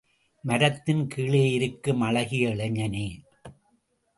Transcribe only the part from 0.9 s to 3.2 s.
கீழே இருக்கும் அழகிய இளைஞனே!